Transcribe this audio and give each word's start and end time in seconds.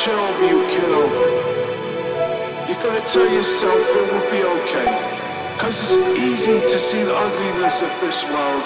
I'll 0.00 0.06
be 0.06 0.12
watching 0.12 0.14
over 0.14 0.46
you, 0.46 0.68
kiddo. 0.68 1.02
You 2.68 2.74
gotta 2.74 3.00
tell 3.00 3.28
yourself 3.32 3.74
it 3.74 4.12
will 4.12 4.30
be 4.30 4.44
okay. 4.44 5.58
Cause 5.58 5.92
it's 5.92 6.18
easy 6.20 6.60
to 6.60 6.78
see 6.78 7.02
the 7.02 7.16
ugliness 7.16 7.82
of 7.82 7.90
this 8.00 8.22
world, 8.24 8.62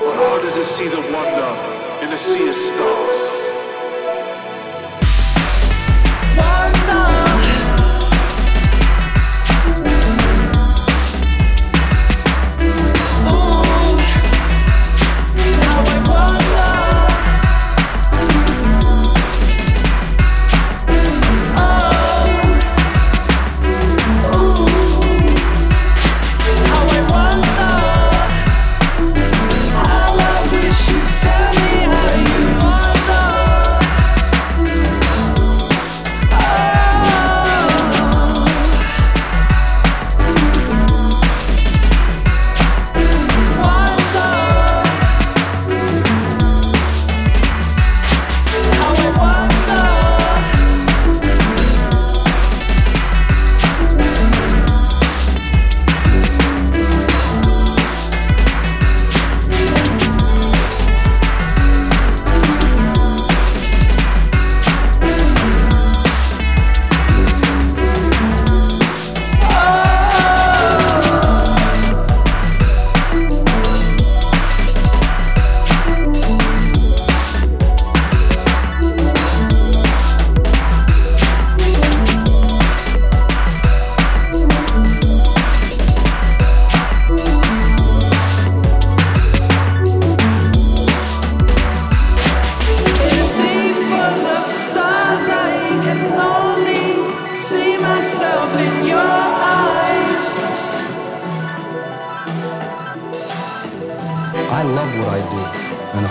but 0.00 0.16
harder 0.16 0.50
to 0.50 0.64
see 0.64 0.88
the 0.88 1.00
wonder 1.12 2.04
in 2.04 2.12
a 2.12 2.18
sea 2.18 2.48
of 2.48 2.54
stars. 2.54 3.41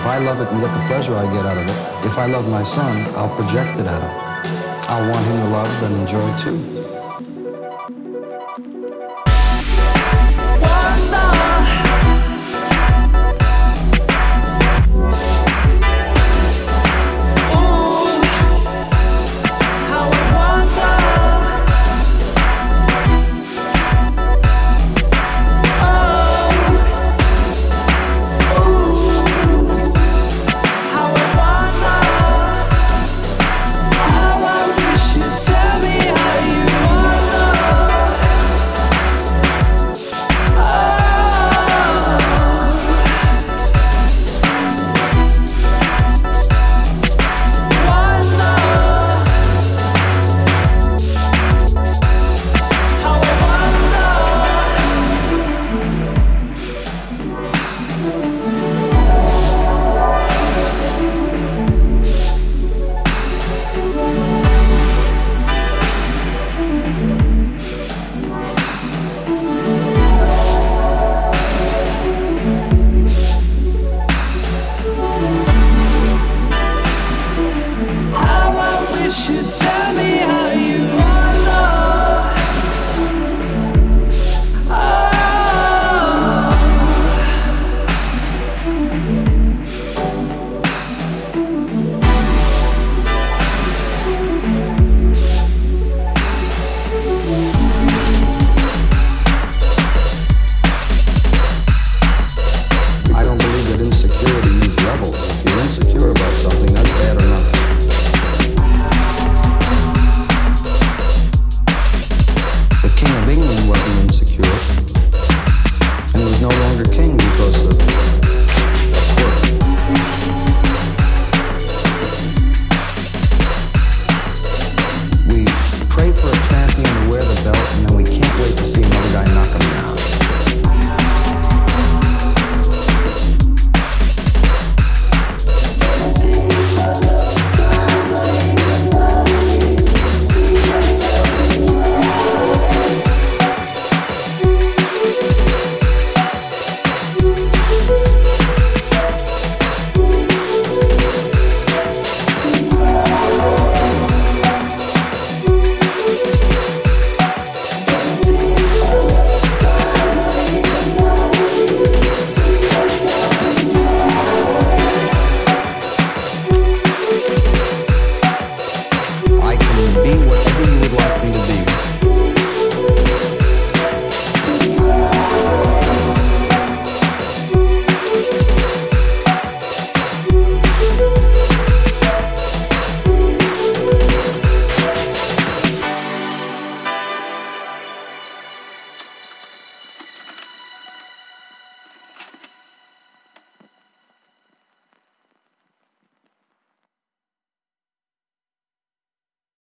If 0.02 0.06
I 0.08 0.18
love 0.18 0.40
it 0.40 0.48
and 0.48 0.60
get 0.60 0.72
the 0.72 0.84
pleasure 0.88 1.14
I 1.14 1.32
get 1.32 1.46
out 1.46 1.56
of 1.56 1.68
it 1.68 1.92
if 2.04 2.18
I 2.18 2.26
love 2.26 2.50
my 2.50 2.64
son, 2.64 3.14
I'll 3.14 3.34
project 3.36 3.78
it 3.78 3.86
at 3.86 4.02
him. 4.02 4.90
I'll 4.90 5.08
want 5.08 5.24
him 5.24 5.36
to 5.36 5.48
love 5.50 5.82
and 5.84 5.96
enjoy 6.00 6.38
too. 6.38 6.81